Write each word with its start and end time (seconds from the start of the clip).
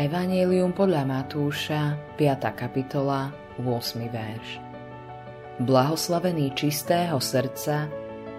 Evangelium 0.00 0.72
podľa 0.72 1.04
Matúša, 1.04 2.16
5. 2.16 2.56
kapitola, 2.56 3.28
8. 3.60 4.00
verš. 4.08 4.56
Blahoslavení 5.60 6.56
čistého 6.56 7.20
srdca, 7.20 7.84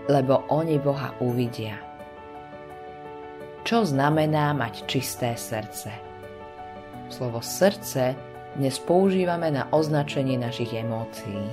lebo 0.10 0.42
oni 0.50 0.82
Boha 0.82 1.14
uvidia. 1.22 1.78
Čo 3.62 3.86
znamená 3.86 4.58
mať 4.58 4.90
čisté 4.90 5.38
srdce? 5.38 5.94
Slovo 7.14 7.46
srdce 7.46 8.18
dnes 8.58 8.82
používame 8.82 9.54
na 9.54 9.70
označenie 9.70 10.42
našich 10.42 10.74
emócií. 10.74 11.46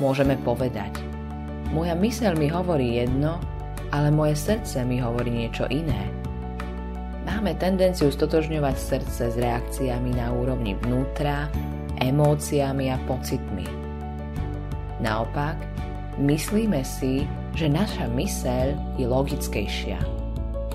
Môžeme 0.00 0.40
povedať, 0.40 1.04
moja 1.76 1.92
myseľ 1.92 2.32
mi 2.32 2.48
hovorí 2.48 2.96
jedno, 2.96 3.36
ale 3.92 4.08
moje 4.08 4.40
srdce 4.40 4.88
mi 4.88 4.96
hovorí 5.04 5.28
niečo 5.28 5.68
iné– 5.68 6.08
Máme 7.38 7.54
tendenciu 7.54 8.10
stotožňovať 8.10 8.74
srdce 8.74 9.30
s 9.30 9.36
reakciami 9.38 10.10
na 10.10 10.34
úrovni 10.34 10.74
vnútra, 10.74 11.46
emóciami 12.02 12.90
a 12.90 12.98
pocitmi. 13.06 13.62
Naopak, 14.98 15.54
myslíme 16.18 16.82
si, 16.82 17.30
že 17.54 17.70
naša 17.70 18.10
myseľ 18.10 18.98
je 18.98 19.06
logickejšia. 19.06 20.02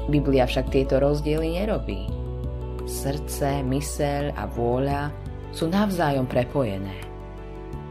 Biblia 0.07 0.47
však 0.47 0.71
tieto 0.71 1.03
rozdiely 1.03 1.59
nerobí. 1.59 2.07
Srdce, 2.88 3.59
myseľ 3.59 4.31
a 4.31 4.47
vôľa 4.47 5.11
sú 5.52 5.67
navzájom 5.67 6.31
prepojené. 6.31 6.95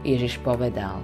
Ježiš 0.01 0.41
povedal, 0.41 0.97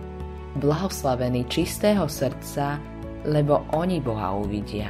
blahoslavený 0.57 1.45
čistého 1.45 2.09
srdca, 2.09 2.81
lebo 3.29 3.61
oni 3.77 4.01
Boha 4.01 4.33
uvidia. 4.33 4.89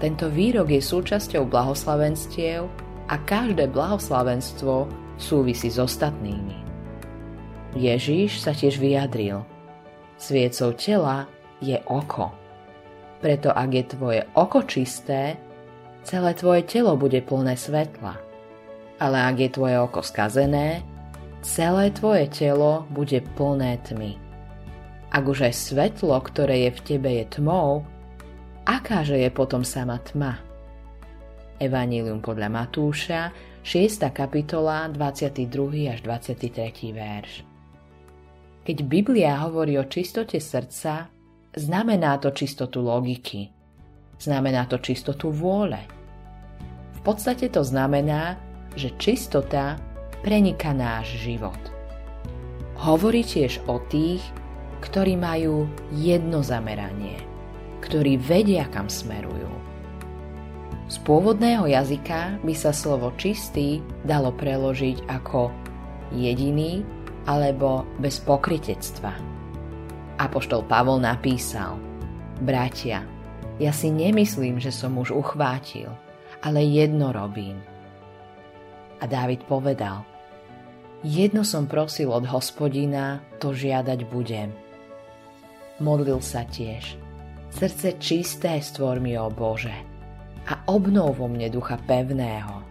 Tento 0.00 0.32
výrok 0.32 0.72
je 0.72 0.80
súčasťou 0.80 1.44
blahoslavenstiev 1.44 2.64
a 3.12 3.14
každé 3.20 3.68
blahoslavenstvo 3.68 4.88
súvisí 5.20 5.68
s 5.68 5.76
ostatnými. 5.76 6.56
Ježíš 7.76 8.40
sa 8.40 8.56
tiež 8.56 8.80
vyjadril. 8.80 9.44
Sviecou 10.16 10.72
tela 10.72 11.28
je 11.60 11.76
oko. 11.84 12.32
Preto 13.20 13.52
ak 13.52 13.70
je 13.76 13.84
tvoje 13.92 14.20
oko 14.32 14.64
čisté, 14.64 15.36
celé 16.00 16.32
tvoje 16.32 16.64
telo 16.64 16.96
bude 16.96 17.20
plné 17.20 17.52
svetla. 17.60 18.16
Ale 18.96 19.16
ak 19.20 19.36
je 19.36 19.48
tvoje 19.52 19.76
oko 19.84 20.00
skazené, 20.00 20.80
celé 21.44 21.92
tvoje 21.92 22.24
telo 22.32 22.88
bude 22.88 23.20
plné 23.36 23.76
tmy. 23.84 24.16
Ak 25.12 25.28
už 25.28 25.44
aj 25.44 25.54
svetlo, 25.60 26.16
ktoré 26.24 26.68
je 26.68 26.70
v 26.72 26.80
tebe, 26.88 27.10
je 27.20 27.24
tmou, 27.36 27.84
akáže 28.64 29.16
je 29.16 29.30
potom 29.32 29.64
sama 29.64 30.00
tma. 30.00 30.40
Evanílium 31.60 32.24
podľa 32.24 32.48
Matúša, 32.48 33.32
6. 33.60 34.08
kapitola, 34.16 34.88
22. 34.88 35.92
až 35.92 36.00
23. 36.00 36.96
verš. 36.96 37.44
Keď 38.64 38.76
Biblia 38.88 39.36
hovorí 39.44 39.76
o 39.76 39.84
čistote 39.84 40.40
srdca, 40.40 41.12
znamená 41.52 42.16
to 42.16 42.32
čistotu 42.32 42.80
logiky. 42.80 43.52
Znamená 44.16 44.64
to 44.68 44.80
čistotu 44.80 45.28
vôle. 45.28 45.80
V 46.96 47.00
podstate 47.04 47.52
to 47.52 47.60
znamená, 47.64 48.36
že 48.76 48.96
čistota 48.96 49.76
preniká 50.24 50.72
náš 50.72 51.20
život. 51.20 51.60
Hovorí 52.80 53.20
tiež 53.20 53.60
o 53.68 53.80
tých, 53.88 54.24
ktorí 54.80 55.16
majú 55.20 55.68
jedno 55.92 56.40
zameranie– 56.40 57.20
ktorí 57.80 58.20
vedia, 58.20 58.68
kam 58.68 58.86
smerujú. 58.86 59.48
Z 60.90 60.98
pôvodného 61.06 61.70
jazyka 61.70 62.42
by 62.42 62.54
sa 62.54 62.74
slovo 62.74 63.14
čistý 63.14 63.78
dalo 64.02 64.34
preložiť 64.34 65.06
ako 65.06 65.54
jediný 66.10 66.82
alebo 67.30 67.86
bez 68.02 68.18
pokritectva. 68.26 69.14
Apoštol 70.18 70.66
Pavol 70.66 70.98
napísal 70.98 71.78
Bratia, 72.42 73.06
ja 73.62 73.70
si 73.70 73.92
nemyslím, 73.92 74.58
že 74.58 74.74
som 74.74 74.98
už 74.98 75.14
uchvátil, 75.14 75.94
ale 76.42 76.64
jedno 76.66 77.14
robím. 77.14 77.60
A 78.98 79.06
Dávid 79.06 79.46
povedal 79.46 80.02
Jedno 81.00 81.46
som 81.46 81.64
prosil 81.64 82.12
od 82.12 82.26
hospodina, 82.28 83.24
to 83.40 83.56
žiadať 83.56 84.04
budem. 84.10 84.52
Modlil 85.80 86.20
sa 86.20 86.44
tiež 86.44 87.09
Srdce 87.50 87.98
čisté 87.98 88.62
stvor 88.62 89.02
mi, 89.02 89.18
o 89.18 89.28
Bože, 89.28 89.74
a 90.48 90.64
obnov 90.70 91.18
vo 91.20 91.26
mne 91.28 91.52
ducha 91.52 91.76
pevného. 91.82 92.62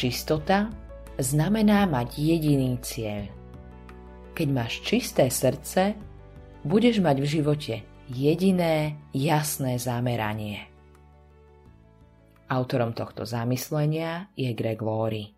Čistota 0.00 0.72
znamená 1.20 1.84
mať 1.84 2.16
jediný 2.16 2.80
cieľ. 2.80 3.28
Keď 4.36 4.48
máš 4.52 4.80
čisté 4.84 5.28
srdce, 5.32 5.96
budeš 6.64 7.00
mať 7.00 7.16
v 7.20 7.26
živote 7.26 7.74
jediné 8.10 9.00
jasné 9.12 9.80
zameranie. 9.80 10.68
Autorom 12.46 12.94
tohto 12.94 13.26
zamyslenia 13.26 14.30
je 14.38 14.50
Greg 14.54 14.78
Laurie. 14.78 15.35